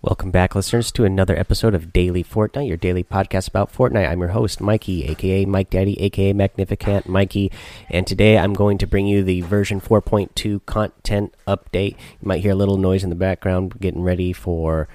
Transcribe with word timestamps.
Welcome 0.00 0.30
back, 0.30 0.54
listeners, 0.54 0.92
to 0.92 1.04
another 1.04 1.36
episode 1.36 1.74
of 1.74 1.92
Daily 1.92 2.22
Fortnite, 2.22 2.68
your 2.68 2.76
daily 2.76 3.02
podcast 3.02 3.48
about 3.48 3.72
Fortnite. 3.72 4.08
I'm 4.08 4.20
your 4.20 4.28
host, 4.28 4.60
Mikey, 4.60 5.04
aka 5.06 5.44
Mike 5.44 5.70
Daddy, 5.70 6.00
aka 6.00 6.32
Magnificent 6.32 7.08
Mikey, 7.08 7.50
and 7.90 8.06
today 8.06 8.38
I'm 8.38 8.54
going 8.54 8.78
to 8.78 8.86
bring 8.86 9.08
you 9.08 9.24
the 9.24 9.40
version 9.40 9.80
4.2 9.80 10.64
content 10.66 11.34
update. 11.48 11.96
You 11.96 12.28
might 12.28 12.42
hear 12.42 12.52
a 12.52 12.54
little 12.54 12.76
noise 12.76 13.02
in 13.02 13.10
the 13.10 13.16
background, 13.16 13.80
getting 13.80 14.02
ready 14.02 14.32
for 14.32 14.86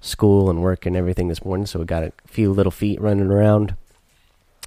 school 0.00 0.48
and 0.48 0.62
work 0.62 0.86
and 0.86 0.94
everything 0.94 1.26
this 1.26 1.44
morning, 1.44 1.66
so 1.66 1.80
we 1.80 1.84
got 1.84 2.04
a 2.04 2.12
few 2.28 2.52
little 2.52 2.70
feet 2.70 3.00
running 3.00 3.32
around. 3.32 3.74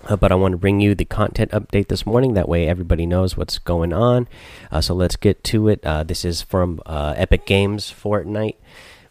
Uh, 0.04 0.18
but 0.18 0.30
I 0.30 0.36
want 0.36 0.52
to 0.52 0.58
bring 0.58 0.82
you 0.82 0.94
the 0.94 1.06
content 1.06 1.52
update 1.52 1.88
this 1.88 2.06
morning. 2.06 2.34
That 2.34 2.50
way, 2.50 2.68
everybody 2.68 3.06
knows 3.06 3.38
what's 3.38 3.60
going 3.60 3.94
on. 3.94 4.28
Uh, 4.70 4.82
so 4.82 4.94
let's 4.94 5.16
get 5.16 5.42
to 5.46 5.70
it. 5.70 5.80
Uh, 5.86 6.04
this 6.04 6.26
is 6.26 6.42
from 6.42 6.82
uh, 6.86 7.14
Epic 7.16 7.46
Games 7.46 7.94
Fortnite 7.98 8.58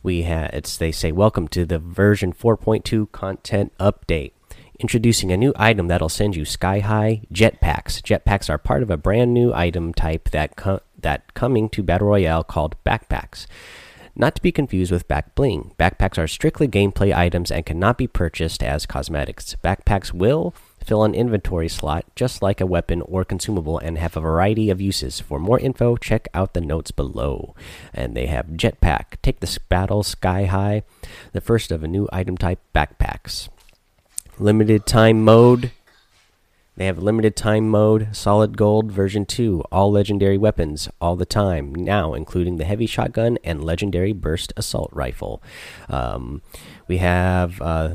we 0.05 0.23
have 0.23 0.51
it's 0.53 0.77
they 0.77 0.93
say 0.93 1.11
welcome 1.11 1.49
to 1.49 1.65
the 1.65 1.79
version 1.79 2.33
4.2 2.33 3.11
content 3.11 3.73
update. 3.81 4.33
Introducing 4.79 5.33
a 5.33 5.37
new 5.37 5.53
item 5.57 5.89
that'll 5.89 6.11
send 6.11 6.37
you 6.37 6.45
sky 6.45 6.81
high 6.81 7.23
jetpacks. 7.33 8.03
Jetpacks 8.03 8.51
are 8.51 8.59
part 8.59 8.83
of 8.83 8.91
a 8.91 8.99
brand 8.99 9.33
new 9.33 9.53
item 9.55 9.95
type 9.95 10.29
that 10.31 10.53
that 11.01 11.33
coming 11.33 11.71
to 11.71 11.83
battle 11.83 12.09
royale 12.09 12.45
called 12.45 12.77
backpacks. 12.85 13.47
Not 14.15 14.37
to 14.37 14.43
be 14.43 14.53
confused 14.53 14.93
with 14.93 15.09
back 15.09 15.35
bling. 15.35 15.73
Backpacks 15.79 16.19
are 16.19 16.29
strictly 16.29 16.69
gameplay 16.69 17.13
items 17.17 17.51
and 17.51 17.67
cannot 17.67 17.97
be 17.97 18.07
purchased 18.07 18.63
as 18.63 18.87
cosmetics. 18.87 19.57
Backpacks 19.65 20.13
will 20.13 20.55
fill 20.85 21.05
an 21.05 21.15
inventory 21.15 21.69
slot 21.69 22.05
just 22.15 22.43
like 22.43 22.61
a 22.61 22.67
weapon 22.67 23.01
or 23.03 23.25
consumable 23.25 23.79
and 23.79 23.99
have 23.99 24.17
a 24.17 24.21
variety 24.21 24.71
of 24.71 24.81
uses. 24.81 25.21
For 25.21 25.39
more 25.39 25.59
info, 25.59 25.97
check 25.97 26.29
out 26.35 26.55
the 26.55 26.61
notes 26.61 26.91
below. 26.91 27.55
And 27.93 28.17
they 28.17 28.27
have 28.27 28.47
Jetpack, 28.49 29.17
Take 29.23 29.41
the 29.41 29.59
Battle 29.69 30.03
Sky 30.03 30.45
High, 30.45 30.83
the 31.33 31.41
first 31.41 31.73
of 31.73 31.83
a 31.83 31.89
new 31.89 32.09
item 32.13 32.37
type 32.37 32.61
backpacks. 32.75 33.49
Limited 34.39 34.87
time 34.87 35.25
mode. 35.25 35.73
They 36.77 36.87
have 36.87 36.99
limited 36.99 37.37
time 37.37 37.69
mode, 37.69 38.09
solid 38.11 38.57
gold 38.57 38.91
version 38.91 39.27
2, 39.27 39.63
all 39.71 39.93
legendary 39.93 40.37
weapons 40.37 40.89
all 41.01 41.15
the 41.15 41.25
time, 41.25 41.73
now 41.73 42.15
including 42.15 42.57
the 42.57 42.65
heavy 42.65 42.87
shotgun 42.87 43.39
and 43.45 43.63
legendary 43.63 44.13
burst 44.13 44.53
assault 44.57 44.91
rifle. 44.93 45.41
Um, 45.89 46.43
we 46.89 46.97
have 46.97 47.63
uh, 47.63 47.95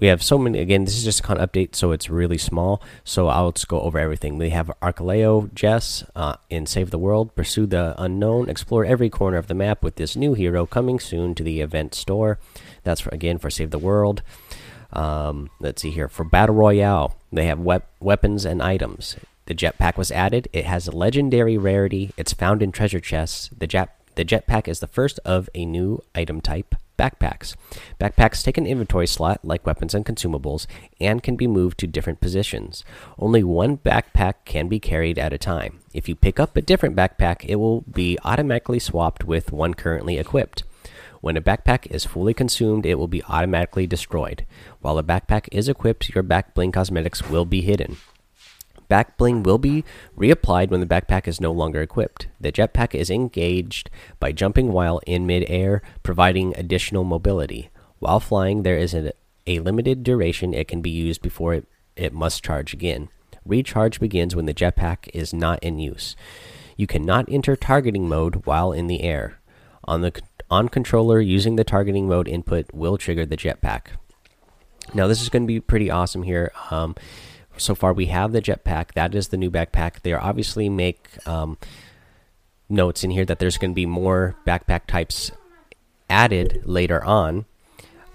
we 0.00 0.06
have 0.06 0.22
so 0.22 0.38
many 0.38 0.58
again 0.58 0.84
this 0.84 0.96
is 0.96 1.04
just 1.04 1.20
a 1.24 1.32
of 1.32 1.50
update 1.50 1.74
so 1.74 1.92
it's 1.92 2.10
really 2.10 2.38
small. 2.38 2.82
So 3.04 3.28
i'll 3.28 3.52
just 3.52 3.68
go 3.68 3.80
over 3.80 3.98
everything. 3.98 4.38
We 4.38 4.50
have 4.50 4.70
Archaeolo 4.82 5.52
Jess 5.54 6.04
uh, 6.16 6.36
in 6.48 6.66
save 6.66 6.90
the 6.90 6.98
world 6.98 7.34
pursue 7.34 7.66
the 7.66 7.94
unknown 7.98 8.48
explore 8.48 8.84
every 8.84 9.10
corner 9.10 9.36
of 9.36 9.46
the 9.46 9.54
map 9.54 9.84
with 9.84 9.96
this 9.96 10.16
new 10.16 10.34
hero 10.34 10.66
coming 10.66 10.98
soon 10.98 11.34
to 11.34 11.42
the 11.42 11.60
event 11.60 11.94
store. 11.94 12.38
That's 12.82 13.02
for, 13.02 13.10
again 13.10 13.38
for 13.38 13.50
save 13.50 13.70
the 13.70 13.78
world. 13.78 14.22
Um, 14.92 15.50
let's 15.60 15.82
see 15.82 15.90
here. 15.90 16.08
For 16.08 16.24
battle 16.24 16.54
royale 16.54 17.16
they 17.30 17.46
have 17.46 17.60
wep 17.60 17.88
weapons 18.00 18.44
and 18.44 18.62
items. 18.62 19.16
The 19.46 19.54
jetpack 19.54 19.96
was 19.96 20.12
added. 20.12 20.48
It 20.52 20.64
has 20.64 20.86
a 20.86 20.92
legendary 20.92 21.58
rarity. 21.58 22.12
It's 22.16 22.32
found 22.32 22.62
in 22.62 22.70
treasure 22.70 23.00
chests. 23.00 23.50
The 23.56 23.66
jet 23.66 23.99
the 24.14 24.24
jetpack 24.24 24.68
is 24.68 24.80
the 24.80 24.86
first 24.86 25.20
of 25.24 25.48
a 25.54 25.64
new 25.64 26.00
item 26.14 26.40
type 26.40 26.74
backpacks. 26.98 27.56
Backpacks 27.98 28.44
take 28.44 28.58
an 28.58 28.66
inventory 28.66 29.06
slot 29.06 29.40
like 29.42 29.64
weapons 29.64 29.94
and 29.94 30.04
consumables 30.04 30.66
and 31.00 31.22
can 31.22 31.34
be 31.34 31.46
moved 31.46 31.78
to 31.78 31.86
different 31.86 32.20
positions. 32.20 32.84
Only 33.18 33.42
one 33.42 33.78
backpack 33.78 34.34
can 34.44 34.68
be 34.68 34.78
carried 34.78 35.18
at 35.18 35.32
a 35.32 35.38
time. 35.38 35.80
If 35.94 36.08
you 36.08 36.14
pick 36.14 36.38
up 36.38 36.56
a 36.56 36.62
different 36.62 36.94
backpack, 36.94 37.44
it 37.46 37.56
will 37.56 37.80
be 37.82 38.18
automatically 38.22 38.78
swapped 38.78 39.24
with 39.24 39.50
one 39.50 39.72
currently 39.72 40.18
equipped. 40.18 40.64
When 41.22 41.36
a 41.36 41.42
backpack 41.42 41.86
is 41.90 42.04
fully 42.04 42.34
consumed, 42.34 42.84
it 42.84 42.96
will 42.96 43.08
be 43.08 43.22
automatically 43.24 43.86
destroyed. 43.86 44.44
While 44.80 44.98
a 44.98 45.02
backpack 45.02 45.48
is 45.52 45.68
equipped, 45.68 46.10
your 46.14 46.22
back 46.22 46.54
bling 46.54 46.72
cosmetics 46.72 47.28
will 47.28 47.44
be 47.44 47.62
hidden. 47.62 47.96
Back 48.90 49.16
bling 49.16 49.44
will 49.44 49.56
be 49.56 49.84
reapplied 50.18 50.70
when 50.70 50.80
the 50.80 50.86
backpack 50.86 51.28
is 51.28 51.40
no 51.40 51.52
longer 51.52 51.80
equipped. 51.80 52.26
The 52.40 52.50
jetpack 52.50 52.92
is 52.92 53.08
engaged 53.08 53.88
by 54.18 54.32
jumping 54.32 54.72
while 54.72 55.00
in 55.06 55.28
midair, 55.28 55.80
providing 56.02 56.56
additional 56.56 57.04
mobility. 57.04 57.70
While 58.00 58.18
flying, 58.18 58.64
there 58.64 58.76
is 58.76 58.92
a, 58.92 59.12
a 59.46 59.60
limited 59.60 60.02
duration 60.02 60.52
it 60.52 60.66
can 60.66 60.82
be 60.82 60.90
used 60.90 61.22
before 61.22 61.54
it, 61.54 61.68
it 61.94 62.12
must 62.12 62.42
charge 62.42 62.74
again. 62.74 63.10
Recharge 63.46 64.00
begins 64.00 64.34
when 64.34 64.46
the 64.46 64.52
jetpack 64.52 65.08
is 65.14 65.32
not 65.32 65.62
in 65.62 65.78
use. 65.78 66.16
You 66.76 66.88
cannot 66.88 67.28
enter 67.28 67.54
targeting 67.54 68.08
mode 68.08 68.44
while 68.44 68.72
in 68.72 68.88
the 68.88 69.02
air. 69.02 69.38
On 69.84 70.00
the 70.00 70.20
on 70.50 70.68
controller, 70.68 71.20
using 71.20 71.54
the 71.54 71.62
targeting 71.62 72.08
mode 72.08 72.26
input 72.26 72.66
will 72.74 72.98
trigger 72.98 73.24
the 73.24 73.36
jetpack. 73.36 73.82
Now, 74.92 75.06
this 75.06 75.22
is 75.22 75.28
going 75.28 75.44
to 75.44 75.46
be 75.46 75.60
pretty 75.60 75.92
awesome 75.92 76.24
here. 76.24 76.50
Um, 76.72 76.96
so 77.60 77.74
far 77.74 77.92
we 77.92 78.06
have 78.06 78.32
the 78.32 78.42
jetpack. 78.42 78.92
That 78.94 79.14
is 79.14 79.28
the 79.28 79.36
new 79.36 79.50
backpack. 79.50 80.02
They 80.02 80.12
obviously 80.12 80.68
make 80.68 81.08
um, 81.26 81.58
notes 82.68 83.04
in 83.04 83.10
here 83.10 83.24
that 83.24 83.38
there's 83.38 83.58
going 83.58 83.72
to 83.72 83.74
be 83.74 83.86
more 83.86 84.36
backpack 84.46 84.86
types 84.86 85.30
added 86.08 86.62
later 86.64 87.04
on 87.04 87.44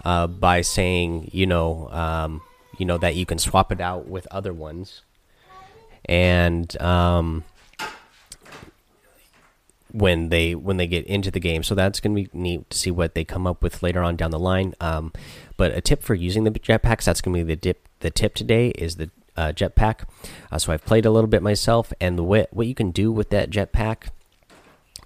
uh, 0.03 0.28
by 0.28 0.61
saying, 0.61 1.29
you 1.33 1.45
know, 1.45 1.89
um, 1.91 2.41
you 2.78 2.85
know 2.85 2.97
that 2.97 3.16
you 3.16 3.25
can 3.25 3.39
swap 3.39 3.72
it 3.72 3.79
out 3.79 4.07
with 4.07 4.28
other 4.31 4.53
ones, 4.53 5.01
and 6.06 6.79
um, 6.81 7.44
when 9.91 10.27
they 10.27 10.53
when 10.53 10.77
they 10.77 10.88
get 10.88 11.06
into 11.06 11.31
the 11.31 11.39
game. 11.39 11.63
So 11.63 11.73
that's 11.73 12.00
going 12.00 12.16
to 12.16 12.23
be 12.23 12.29
neat 12.38 12.69
to 12.69 12.77
see 12.77 12.91
what 12.91 13.16
they 13.16 13.23
come 13.23 13.47
up 13.47 13.63
with 13.63 13.81
later 13.81 14.03
on 14.03 14.17
down 14.17 14.31
the 14.31 14.39
line. 14.39 14.75
Um, 14.81 15.13
but 15.57 15.72
a 15.72 15.81
tip 15.81 16.03
for 16.03 16.13
using 16.13 16.44
the 16.44 16.51
jetpacks 16.51 17.06
that's 17.06 17.22
going 17.22 17.38
to 17.38 17.45
be 17.45 17.56
the 17.56 17.56
dip. 17.56 17.88
The 18.01 18.12
tip 18.12 18.35
today 18.35 18.69
is 18.69 18.97
the 18.97 19.09
uh, 19.38 19.51
jetpack. 19.51 20.07
Uh, 20.51 20.57
so 20.57 20.73
I've 20.73 20.85
played 20.85 21.06
a 21.06 21.12
little 21.12 21.29
bit 21.29 21.41
myself, 21.41 21.94
and 22.00 22.18
the 22.18 22.23
way, 22.23 22.47
what 22.51 22.68
you 22.68 22.75
can 22.75 22.91
do 22.91 23.12
with 23.12 23.29
that 23.29 23.50
jetpack 23.50 24.09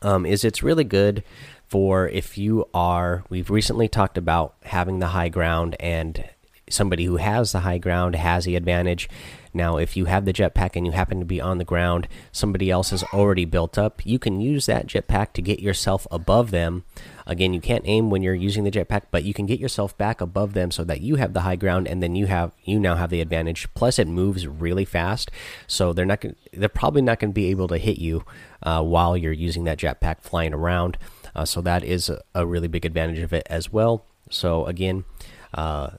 um, 0.02 0.26
is 0.26 0.44
it's 0.44 0.64
really 0.64 0.84
good 0.84 1.24
for 1.68 2.08
if 2.08 2.38
you 2.38 2.68
are. 2.74 3.24
We've 3.30 3.50
recently 3.50 3.88
talked 3.88 4.18
about 4.18 4.56
having 4.64 5.00
the 5.00 5.08
high 5.08 5.30
ground, 5.30 5.76
and 5.80 6.24
somebody 6.70 7.06
who 7.06 7.18
has 7.18 7.52
the 7.52 7.62
high 7.62 7.78
ground 7.78 8.16
has 8.16 8.46
the 8.46 8.56
advantage. 8.56 9.10
Now, 9.54 9.78
if 9.78 9.98
you 9.98 10.06
have 10.06 10.26
the 10.26 10.34
jetpack 10.34 10.76
and 10.76 10.86
you 10.86 10.92
happen 10.92 11.20
to 11.20 11.26
be 11.26 11.42
on 11.42 11.58
the 11.58 11.66
ground, 11.66 12.08
somebody 12.32 12.70
else 12.70 12.92
has 12.92 13.04
already 13.06 13.46
built 13.46 13.78
up, 13.78 14.06
you 14.06 14.20
can 14.20 14.40
use 14.40 14.68
that 14.68 14.88
jetpack 14.88 15.34
to 15.34 15.42
get 15.42 15.60
yourself 15.60 16.06
above 16.12 16.52
them 16.52 16.84
Again, 17.30 17.54
you 17.54 17.62
can't 17.62 17.84
aim 17.86 18.10
when 18.10 18.24
you're 18.24 18.34
using 18.34 18.64
the 18.64 18.72
jetpack, 18.72 19.04
but 19.12 19.24
you 19.24 19.36
can 19.36 19.46
get 19.46 19.60
yourself 19.60 19.96
back 20.00 20.20
above 20.20 20.54
them 20.54 20.72
so 20.72 20.84
that 20.86 21.02
you 21.02 21.18
have 21.18 21.34
the 21.34 21.42
high 21.42 21.56
ground, 21.56 21.88
and 21.88 22.02
then 22.02 22.16
you 22.16 22.26
have 22.26 22.52
you 22.64 22.80
now 22.80 22.96
have 22.96 23.12
the 23.12 23.22
advantage. 23.22 23.68
Plus, 23.76 24.00
it 24.00 24.08
moves 24.08 24.48
really 24.48 24.84
fast, 24.84 25.30
so 25.68 25.94
they're 25.94 26.08
not 26.08 26.26
they're 26.52 26.68
probably 26.68 27.04
not 27.04 27.20
going 27.20 27.30
to 27.30 27.36
be 27.36 27.52
able 27.52 27.68
to 27.68 27.78
hit 27.78 28.00
you 28.00 28.26
uh, 28.64 28.82
while 28.82 29.16
you're 29.16 29.32
using 29.32 29.64
that 29.66 29.78
jetpack 29.78 30.22
flying 30.22 30.56
around. 30.56 30.98
Uh, 31.36 31.46
so 31.46 31.62
that 31.62 31.84
is 31.84 32.10
a, 32.10 32.20
a, 32.34 32.48
really 32.48 32.68
big 32.68 32.84
advantage 32.84 33.20
of 33.20 33.32
it 33.32 33.46
as 33.48 33.72
well. 33.72 34.04
So 34.32 34.66
again, 34.66 35.06
uh, 35.54 35.92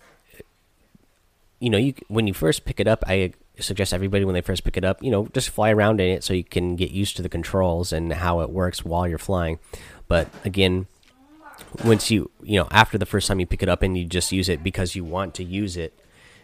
you 1.60 1.70
know, 1.70 1.78
you 1.78 1.94
when 2.08 2.26
you 2.26 2.34
first 2.34 2.64
pick 2.64 2.80
it 2.80 2.88
up, 2.88 3.04
I 3.06 3.32
suggest 3.58 3.94
everybody 3.94 4.24
when 4.24 4.34
they 4.34 4.40
first 4.40 4.64
pick 4.64 4.76
it 4.76 4.84
up, 4.84 5.02
you 5.02 5.10
know, 5.10 5.28
just 5.28 5.50
fly 5.50 5.70
around 5.70 6.00
in 6.00 6.08
it 6.08 6.24
so 6.24 6.32
you 6.32 6.42
can 6.42 6.74
get 6.74 6.90
used 6.90 7.16
to 7.16 7.22
the 7.22 7.28
controls 7.28 7.92
and 7.92 8.12
how 8.12 8.40
it 8.40 8.50
works 8.50 8.84
while 8.84 9.06
you're 9.06 9.18
flying. 9.18 9.58
But 10.08 10.28
again, 10.44 10.86
once 11.84 12.10
you 12.10 12.30
you 12.42 12.58
know 12.58 12.68
after 12.70 12.98
the 12.98 13.06
first 13.06 13.28
time 13.28 13.40
you 13.40 13.46
pick 13.46 13.62
it 13.62 13.68
up 13.68 13.82
and 13.82 13.96
you 13.96 14.04
just 14.04 14.32
use 14.32 14.48
it 14.48 14.62
because 14.62 14.94
you 14.94 15.04
want 15.04 15.34
to 15.34 15.44
use 15.44 15.76
it 15.76 15.98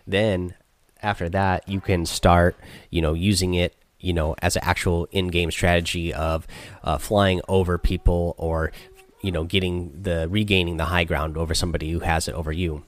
then 0.07 0.55
after 1.03 1.29
that 1.29 1.69
you 1.69 1.81
can 1.81 2.07
start 2.07 2.57
you 2.91 3.01
know 3.03 3.13
using 3.13 3.55
it 3.55 3.75
you 3.99 4.13
know 4.13 4.35
as 4.43 4.57
an 4.57 4.63
actual 4.65 5.09
in-game 5.13 5.51
strategy 5.51 6.13
of 6.13 6.47
uh, 6.85 6.99
flying 6.99 7.41
over 7.49 7.79
people 7.79 8.35
or 8.39 8.73
you 9.21 9.33
know 9.33 9.45
getting 9.45 10.03
the 10.03 10.29
regaining 10.29 10.77
the 10.77 10.87
high 10.87 11.05
ground 11.05 11.37
over 11.37 11.55
somebody 11.55 11.91
who 11.91 12.01
has 12.01 12.29
it 12.29 12.35
over 12.35 12.53
you 12.53 12.85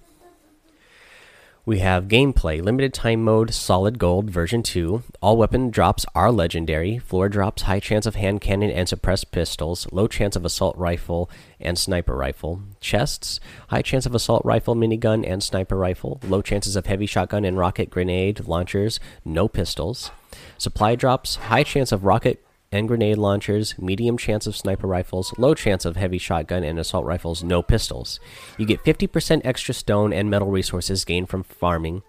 we 1.69 1.81
have 1.81 2.09
gameplay, 2.09 2.63
limited 2.63 2.95
time 2.95 3.23
mode, 3.23 3.53
solid 3.53 3.99
gold, 3.99 4.31
version 4.31 4.63
2. 4.63 5.03
All 5.21 5.37
weapon 5.37 5.69
drops 5.69 6.07
are 6.15 6.33
legendary. 6.33 6.97
Floor 6.97 7.29
drops, 7.29 7.61
high 7.61 7.79
chance 7.79 8.07
of 8.07 8.15
hand 8.15 8.41
cannon 8.41 8.71
and 8.71 8.89
suppressed 8.89 9.33
pistols, 9.33 9.87
low 9.93 10.09
chance 10.09 10.35
of 10.35 10.47
assault 10.47 10.75
rifle 10.79 11.29
and 11.61 11.79
sniper 11.79 12.17
rifle. 12.17 12.63
Chests, 12.81 13.39
high 13.69 13.83
chance 13.83 14.07
of 14.07 14.15
assault 14.15 14.47
rifle, 14.47 14.75
minigun, 14.75 15.31
and 15.31 15.43
sniper 15.43 15.77
rifle, 15.77 16.19
low 16.27 16.41
chances 16.41 16.75
of 16.75 16.87
heavy 16.87 17.05
shotgun 17.05 17.45
and 17.45 17.59
rocket 17.59 17.91
grenade 17.91 18.49
launchers, 18.49 18.99
no 19.23 19.47
pistols. 19.47 20.11
Supply 20.57 20.95
drops, 20.95 21.35
high 21.35 21.65
chance 21.65 21.93
of 21.93 22.03
rocket 22.03 22.43
and 22.71 22.89
grenade 22.89 23.19
launchers, 23.19 23.79
medium 23.79 24.19
chance 24.19 24.47
of 24.47 24.57
sniper 24.57 24.87
rifles, 24.87 25.33
low 25.39 25.55
chance 25.55 25.85
of 25.85 25.97
heavy 25.97 26.19
shotgun 26.19 26.63
and 26.65 26.79
assault 26.79 27.05
rifles, 27.05 27.43
no 27.43 27.63
pistols. 27.63 28.21
You 28.57 28.67
get 28.67 28.85
50% 28.85 29.43
extra 29.45 29.75
stone 29.75 30.13
and 30.13 30.31
metal 30.31 30.51
resources 30.51 31.05
gained 31.05 31.29
from 31.29 31.43
farming. 31.43 32.03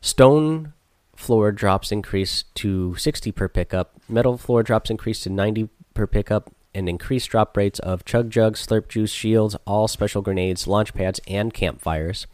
Stone 0.00 0.72
floor 1.16 1.52
drops 1.52 1.92
increase 1.92 2.44
to 2.54 2.96
60 2.96 3.32
per 3.32 3.48
pickup, 3.48 3.94
metal 4.08 4.36
floor 4.36 4.62
drops 4.62 4.90
increase 4.90 5.20
to 5.22 5.30
90 5.30 5.68
per 5.94 6.06
pickup, 6.06 6.50
and 6.74 6.88
increased 6.88 7.30
drop 7.30 7.56
rates 7.56 7.78
of 7.80 8.04
Chug 8.04 8.30
Jug, 8.30 8.54
Slurp 8.54 8.88
Juice, 8.88 9.12
Shields, 9.12 9.56
all 9.66 9.88
special 9.88 10.22
grenades, 10.22 10.66
launch 10.66 10.94
pads, 10.94 11.20
and 11.26 11.52
campfires. 11.52 12.26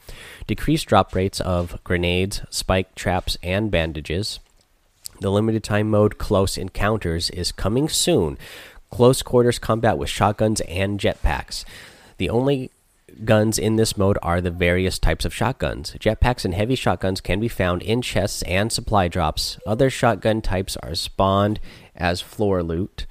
Decreased 0.47 0.87
drop 0.87 1.15
rates 1.15 1.41
of 1.41 1.83
grenades, 1.85 2.43
spike 2.51 2.94
traps, 2.94 3.37
and 3.43 3.71
bandages. 3.71 4.39
The 5.20 5.31
limited 5.31 5.65
time 5.65 5.91
mode 5.91 6.19
Close 6.19 6.56
Encounters 6.56 7.31
is 7.31 7.53
coming 7.53 7.88
soon. 7.88 8.38
Close 8.91 9.23
quarters 9.23 9.59
combat 9.59 9.99
with 9.99 10.09
shotguns 10.09 10.61
and 10.62 11.00
jetpacks. 11.00 11.65
The 12.19 12.31
only 12.31 12.70
guns 13.25 13.59
in 13.59 13.76
this 13.76 13.97
mode 13.97 14.19
are 14.23 14.41
the 14.41 14.50
various 14.50 14.99
types 14.99 15.25
of 15.25 15.35
shotguns. 15.35 15.97
Jetpacks 15.99 16.44
and 16.44 16.55
heavy 16.55 16.75
shotguns 16.75 17.20
can 17.20 17.41
be 17.41 17.49
found 17.49 17.82
in 17.82 18.00
chests 18.03 18.43
and 18.43 18.73
supply 18.73 19.09
drops. 19.09 19.59
Other 19.67 19.91
shotgun 19.91 20.41
types 20.41 20.76
are 20.79 20.94
spawned 20.94 21.59
as 21.97 22.20
floor 22.20 22.62
loot. 22.62 23.06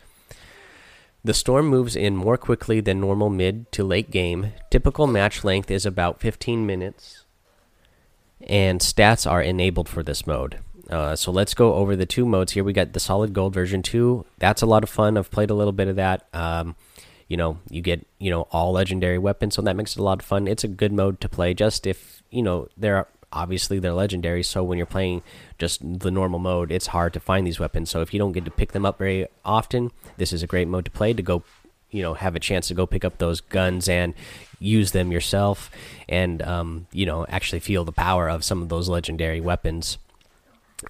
The 1.23 1.33
storm 1.33 1.67
moves 1.67 1.95
in 1.95 2.15
more 2.15 2.37
quickly 2.37 2.79
than 2.79 3.01
normal 3.01 3.29
mid 3.29 3.69
to 3.73 3.83
late 3.83 4.11
game. 4.11 4.53
Typical 4.69 5.07
match 5.07 5.43
length 5.43 5.69
is 5.69 5.85
about 5.85 6.21
15 6.21 6.65
minutes, 6.65 7.25
and 8.41 8.79
stats 8.79 9.29
are 9.29 9.41
enabled 9.41 9.89
for 9.89 10.03
this 10.03 10.25
mode. 10.25 10.59
Uh, 10.89 11.15
so 11.15 11.31
let's 11.31 11.53
go 11.53 11.73
over 11.73 11.95
the 11.95 12.05
two 12.05 12.25
modes 12.25 12.53
here. 12.53 12.63
We 12.63 12.73
got 12.73 12.93
the 12.93 12.99
solid 12.99 13.33
gold 13.33 13.53
version 13.53 13.81
2. 13.81 14.25
That's 14.37 14.61
a 14.61 14.65
lot 14.65 14.83
of 14.83 14.89
fun. 14.89 15.17
I've 15.17 15.31
played 15.31 15.49
a 15.49 15.53
little 15.53 15.73
bit 15.73 15.87
of 15.87 15.97
that. 15.97 16.27
Um, 16.33 16.75
you 17.27 17.37
know 17.37 17.57
you 17.69 17.81
get 17.81 18.05
you 18.19 18.29
know 18.29 18.43
all 18.51 18.71
legendary 18.71 19.17
weapons 19.17 19.55
so 19.55 19.61
that 19.61 19.75
makes 19.75 19.95
it 19.95 19.99
a 19.99 20.03
lot 20.03 20.19
of 20.19 20.25
fun 20.25 20.47
it's 20.47 20.63
a 20.63 20.67
good 20.67 20.91
mode 20.91 21.19
to 21.19 21.29
play 21.29 21.53
just 21.53 21.85
if 21.85 22.23
you 22.29 22.41
know 22.41 22.67
they're 22.77 23.07
obviously 23.33 23.79
they're 23.79 23.93
legendary 23.93 24.41
so 24.41 24.63
when 24.63 24.77
you're 24.77 24.87
playing 24.87 25.21
just 25.57 25.81
the 25.99 26.11
normal 26.11 26.39
mode 26.39 26.71
it's 26.71 26.87
hard 26.87 27.13
to 27.13 27.19
find 27.19 27.45
these 27.45 27.59
weapons 27.59 27.89
so 27.89 28.01
if 28.01 28.13
you 28.13 28.19
don't 28.19 28.31
get 28.31 28.45
to 28.45 28.51
pick 28.51 28.71
them 28.71 28.85
up 28.85 28.97
very 28.97 29.27
often 29.43 29.91
this 30.17 30.31
is 30.31 30.41
a 30.41 30.47
great 30.47 30.67
mode 30.67 30.85
to 30.85 30.91
play 30.91 31.11
to 31.11 31.21
go 31.21 31.43
you 31.91 32.01
know 32.01 32.13
have 32.13 32.35
a 32.35 32.39
chance 32.39 32.69
to 32.69 32.73
go 32.73 32.85
pick 32.85 33.03
up 33.03 33.17
those 33.17 33.41
guns 33.41 33.89
and 33.89 34.13
use 34.59 34.91
them 34.91 35.11
yourself 35.11 35.69
and 36.07 36.41
um, 36.41 36.87
you 36.93 37.05
know 37.05 37.25
actually 37.27 37.59
feel 37.59 37.83
the 37.83 37.91
power 37.91 38.29
of 38.29 38.43
some 38.43 38.61
of 38.61 38.69
those 38.69 38.87
legendary 38.87 39.41
weapons 39.41 39.97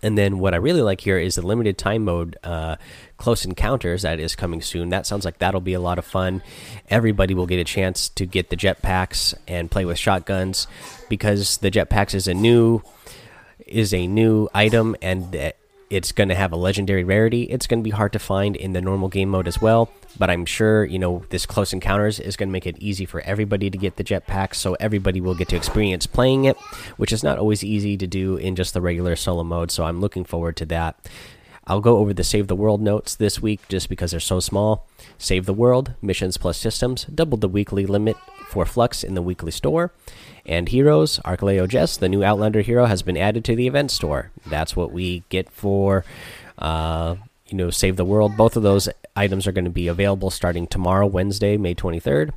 and 0.04 0.18
then 0.18 0.40
what 0.40 0.54
I 0.54 0.58
really 0.58 0.82
like 0.82 1.02
here 1.02 1.18
is 1.18 1.36
the 1.36 1.42
limited 1.42 1.78
time 1.78 2.04
mode, 2.04 2.38
uh, 2.44 2.76
close 3.18 3.46
encounters 3.46 4.02
that 4.02 4.20
is 4.20 4.36
coming 4.36 4.62
soon. 4.62 4.90
That 4.90 5.06
sounds 5.06 5.24
like 5.24 5.40
that'll 5.40 5.62
be 5.62 5.74
a 5.74 5.80
lot 5.80 5.98
of 5.98 6.06
fun. 6.06 6.44
Everybody 6.90 7.34
will 7.34 7.48
get 7.48 7.60
a 7.60 7.64
chance 7.64 8.10
to 8.10 8.26
get 8.26 8.50
the 8.50 8.58
jetpacks 8.58 9.34
and 9.48 9.72
play 9.72 9.86
with 9.86 9.98
shotguns 9.98 10.68
because 11.10 11.58
the 11.58 11.72
jetpacks 11.72 12.14
is 12.14 12.28
a 12.28 12.34
new 12.34 12.82
is 13.66 13.94
a 13.94 14.08
new 14.08 14.48
item 14.54 14.96
and 15.02 15.54
it's 15.90 16.12
going 16.12 16.30
to 16.30 16.36
have 16.36 16.52
a 16.52 16.58
legendary 16.58 17.04
rarity. 17.04 17.44
It's 17.44 17.68
going 17.68 17.80
to 17.80 17.84
be 17.84 17.92
hard 17.92 18.14
to 18.14 18.20
find 18.20 18.56
in 18.56 18.74
the 18.74 18.82
normal 18.82 19.08
game 19.08 19.30
mode 19.30 19.48
as 19.48 19.62
well, 19.62 19.90
but 20.20 20.30
I'm 20.30 20.46
sure, 20.46 20.84
you 20.84 21.00
know, 21.00 21.24
this 21.30 21.46
close 21.46 21.72
encounters 21.72 22.20
is 22.20 22.36
going 22.36 22.50
to 22.50 22.54
make 22.54 22.68
it 22.68 22.78
easy 22.80 23.06
for 23.06 23.22
everybody 23.22 23.70
to 23.70 23.78
get 23.78 23.96
the 23.96 24.04
jetpack, 24.04 24.54
so 24.54 24.76
everybody 24.80 25.22
will 25.22 25.36
get 25.36 25.48
to 25.50 25.56
experience 25.56 26.06
playing 26.06 26.46
it, 26.46 26.58
which 26.98 27.14
is 27.14 27.24
not 27.24 27.38
always 27.38 27.64
easy 27.64 27.96
to 27.98 28.08
do 28.08 28.36
in 28.36 28.56
just 28.56 28.74
the 28.74 28.82
regular 28.82 29.16
solo 29.16 29.44
mode, 29.44 29.72
so 29.72 29.86
I'm 29.86 30.02
looking 30.02 30.26
forward 30.26 30.58
to 30.58 30.66
that. 30.68 30.96
I'll 31.68 31.82
go 31.82 31.98
over 31.98 32.14
the 32.14 32.24
Save 32.24 32.48
the 32.48 32.56
World 32.56 32.82
notes 32.82 33.14
this 33.14 33.42
week 33.42 33.60
just 33.68 33.90
because 33.90 34.12
they're 34.12 34.22
so 34.22 34.40
small. 34.40 34.88
Save 35.18 35.46
the 35.46 35.54
World, 35.54 35.94
missions 36.02 36.38
plus 36.38 36.58
systems, 36.58 37.04
doubled 37.04 37.42
the 37.42 37.50
weekly 37.50 37.86
limit 37.86 38.16
for 38.48 38.66
Flux 38.66 39.04
in 39.04 39.16
the 39.16 39.22
weekly 39.22 39.52
store. 39.52 39.92
And 40.46 40.70
Heroes, 40.70 41.20
Archaeolo 41.20 41.68
Jess, 41.68 41.98
the 41.98 42.08
new 42.08 42.24
Outlander 42.24 42.62
hero, 42.62 42.86
has 42.86 43.02
been 43.02 43.18
added 43.18 43.44
to 43.46 43.56
the 43.56 43.68
event 43.68 43.92
store. 43.92 44.32
That's 44.46 44.78
what 44.78 44.94
we 44.94 45.24
get 45.28 45.52
for, 45.52 46.06
uh, 46.58 47.18
you 47.48 47.58
know, 47.58 47.70
Save 47.70 47.98
the 47.98 48.06
World. 48.06 48.38
Both 48.38 48.56
of 48.56 48.64
those 48.64 48.88
items 49.14 49.46
are 49.46 49.52
going 49.52 49.66
to 49.66 49.70
be 49.70 49.90
available 49.90 50.30
starting 50.30 50.68
tomorrow, 50.68 51.06
Wednesday, 51.06 51.58
May 51.58 51.76
23rd. 51.76 52.32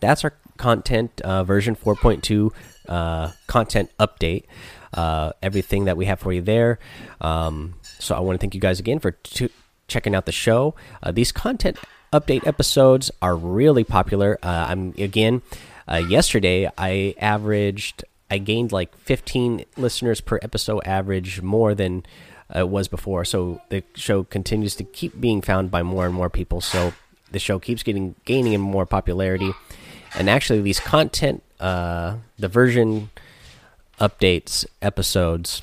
That's 0.00 0.24
our 0.24 0.32
content 0.56 1.20
uh, 1.20 1.44
version 1.44 1.76
4.2 1.76 2.52
uh, 2.88 3.32
content 3.46 3.90
update. 3.98 4.44
Uh, 4.92 5.32
everything 5.42 5.84
that 5.84 5.96
we 5.96 6.06
have 6.06 6.18
for 6.18 6.32
you 6.32 6.42
there. 6.42 6.78
Um, 7.20 7.74
so 7.98 8.14
I 8.14 8.20
want 8.20 8.38
to 8.38 8.42
thank 8.42 8.54
you 8.54 8.60
guys 8.60 8.80
again 8.80 8.98
for 8.98 9.16
checking 9.86 10.14
out 10.14 10.26
the 10.26 10.32
show. 10.32 10.74
Uh, 11.02 11.12
these 11.12 11.30
content 11.32 11.78
update 12.12 12.46
episodes 12.46 13.10
are 13.22 13.36
really 13.36 13.84
popular. 13.84 14.38
Uh, 14.42 14.66
I'm 14.68 14.94
again 14.98 15.42
uh, 15.88 15.98
yesterday 15.98 16.70
I 16.76 17.14
averaged 17.18 18.04
I 18.30 18.38
gained 18.38 18.72
like 18.72 18.96
15 18.96 19.64
listeners 19.76 20.20
per 20.20 20.38
episode 20.42 20.82
average 20.84 21.42
more 21.42 21.74
than 21.74 22.04
uh, 22.54 22.60
it 22.60 22.68
was 22.68 22.88
before. 22.88 23.24
So 23.24 23.60
the 23.68 23.82
show 23.94 24.24
continues 24.24 24.76
to 24.76 24.84
keep 24.84 25.20
being 25.20 25.42
found 25.42 25.70
by 25.70 25.82
more 25.82 26.06
and 26.06 26.14
more 26.14 26.30
people. 26.30 26.60
So 26.60 26.92
the 27.30 27.38
show 27.38 27.58
keeps 27.58 27.82
getting 27.82 28.14
gaining 28.24 28.52
in 28.52 28.60
more 28.60 28.86
popularity. 28.86 29.52
And 30.14 30.28
actually, 30.28 30.60
these 30.60 30.80
content, 30.80 31.42
uh, 31.60 32.16
the 32.38 32.48
version 32.48 33.10
updates 34.00 34.66
episodes 34.80 35.62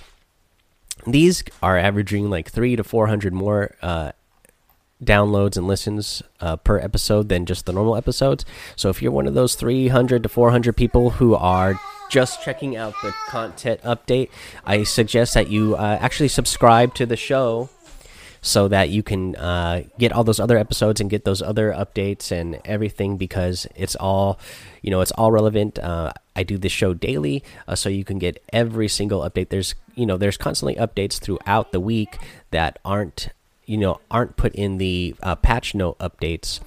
these 1.05 1.43
are 1.61 1.77
averaging 1.77 2.29
like 2.29 2.49
three 2.49 2.75
to 2.75 2.83
four 2.83 3.07
hundred 3.07 3.33
more 3.33 3.75
uh, 3.81 4.11
downloads 5.03 5.57
and 5.57 5.67
listens 5.67 6.23
uh, 6.41 6.55
per 6.57 6.79
episode 6.79 7.29
than 7.29 7.45
just 7.45 7.65
the 7.65 7.73
normal 7.73 7.95
episodes. 7.95 8.45
So 8.75 8.89
if 8.89 9.01
you're 9.01 9.11
one 9.11 9.27
of 9.27 9.33
those 9.33 9.55
300 9.55 10.23
to 10.23 10.29
400 10.29 10.75
people 10.75 11.11
who 11.11 11.35
are 11.35 11.79
just 12.09 12.43
checking 12.43 12.75
out 12.75 12.93
the 13.03 13.13
content 13.27 13.81
update, 13.83 14.29
I 14.65 14.83
suggest 14.83 15.33
that 15.33 15.49
you 15.49 15.75
uh, 15.75 15.97
actually 16.01 16.29
subscribe 16.29 16.95
to 16.95 17.05
the 17.05 17.15
show 17.15 17.69
so 18.47 18.67
that 18.69 18.89
you 18.89 19.03
can 19.03 19.35
uh, 19.35 19.83
get 19.99 20.11
all 20.13 20.23
those 20.23 20.39
other 20.39 20.57
episodes 20.57 21.01
and 21.01 21.09
get 21.09 21.25
those 21.25 21.41
other 21.41 21.73
updates 21.73 22.31
and 22.31 22.59
everything 22.63 23.17
because 23.17 23.67
it's 23.75 23.95
all 23.95 24.39
you 24.81 24.89
know 24.89 25.01
it's 25.01 25.11
all 25.11 25.31
relevant 25.31 25.77
uh, 25.79 26.11
i 26.35 26.43
do 26.43 26.57
this 26.57 26.71
show 26.71 26.93
daily 26.93 27.43
uh, 27.67 27.75
so 27.75 27.89
you 27.89 28.05
can 28.05 28.17
get 28.17 28.41
every 28.53 28.87
single 28.87 29.21
update 29.21 29.49
there's 29.49 29.75
you 29.95 30.05
know 30.05 30.15
there's 30.15 30.37
constantly 30.37 30.75
updates 30.75 31.19
throughout 31.19 31.71
the 31.71 31.79
week 31.79 32.17
that 32.51 32.79
aren't 32.85 33.29
you 33.65 33.77
know 33.77 33.99
aren't 34.09 34.37
put 34.37 34.55
in 34.55 34.77
the 34.77 35.13
uh, 35.21 35.35
patch 35.35 35.75
note 35.75 35.97
updates 35.99 36.61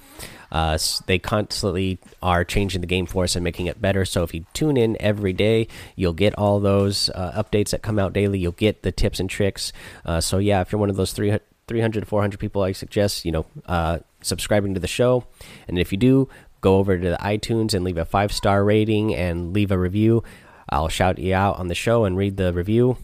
uh, 0.51 0.77
they 1.07 1.17
constantly 1.17 1.97
are 2.21 2.43
changing 2.43 2.81
the 2.81 2.87
game 2.87 3.05
for 3.05 3.23
us 3.23 3.37
and 3.37 3.43
making 3.43 3.67
it 3.67 3.81
better. 3.81 4.03
So 4.03 4.23
if 4.23 4.33
you 4.33 4.45
tune 4.51 4.75
in 4.75 4.97
every 4.99 5.31
day, 5.31 5.69
you'll 5.95 6.11
get 6.11 6.37
all 6.37 6.59
those 6.59 7.09
uh, 7.11 7.41
updates 7.41 7.69
that 7.69 7.81
come 7.81 7.97
out 7.97 8.11
daily. 8.11 8.37
You'll 8.37 8.51
get 8.51 8.81
the 8.81 8.91
tips 8.91 9.21
and 9.21 9.29
tricks. 9.29 9.71
Uh, 10.05 10.19
so 10.19 10.39
yeah, 10.39 10.59
if 10.59 10.73
you're 10.73 10.79
one 10.79 10.89
of 10.89 10.97
those 10.97 11.13
three 11.13 11.37
300 11.71 12.01
to 12.01 12.05
400 12.05 12.37
people, 12.37 12.63
I 12.63 12.73
suggest 12.73 13.23
you 13.23 13.31
know 13.31 13.45
uh, 13.65 13.99
subscribing 14.21 14.73
to 14.73 14.79
the 14.81 14.87
show. 14.87 15.23
And 15.69 15.79
if 15.79 15.93
you 15.93 15.97
do, 15.97 16.27
go 16.59 16.75
over 16.75 16.97
to 16.97 17.09
the 17.11 17.17
iTunes 17.21 17.73
and 17.73 17.85
leave 17.85 17.97
a 17.97 18.03
five 18.03 18.33
star 18.33 18.65
rating 18.65 19.15
and 19.15 19.53
leave 19.53 19.71
a 19.71 19.79
review. 19.79 20.21
I'll 20.69 20.89
shout 20.89 21.17
you 21.17 21.33
out 21.33 21.59
on 21.59 21.69
the 21.69 21.75
show 21.75 22.03
and 22.03 22.17
read 22.17 22.35
the 22.35 22.51
review. 22.51 22.97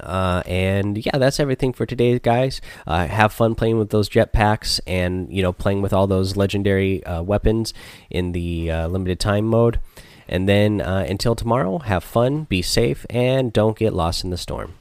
Uh, 0.00 0.42
and 0.46 1.04
yeah, 1.04 1.18
that's 1.18 1.38
everything 1.38 1.74
for 1.74 1.84
today, 1.84 2.18
guys. 2.18 2.62
Uh, 2.86 3.06
have 3.06 3.34
fun 3.34 3.54
playing 3.54 3.78
with 3.78 3.90
those 3.90 4.08
jetpacks 4.08 4.80
and 4.86 5.30
you 5.30 5.42
know 5.42 5.52
playing 5.52 5.82
with 5.82 5.92
all 5.92 6.06
those 6.06 6.36
legendary 6.36 7.04
uh, 7.04 7.22
weapons 7.22 7.74
in 8.08 8.32
the 8.32 8.70
uh, 8.70 8.88
limited 8.88 9.20
time 9.20 9.44
mode. 9.44 9.78
And 10.26 10.48
then 10.48 10.80
uh, 10.80 11.04
until 11.06 11.34
tomorrow, 11.34 11.78
have 11.80 12.02
fun, 12.02 12.44
be 12.44 12.62
safe, 12.62 13.04
and 13.10 13.52
don't 13.52 13.78
get 13.78 13.92
lost 13.92 14.24
in 14.24 14.30
the 14.30 14.38
storm. 14.38 14.74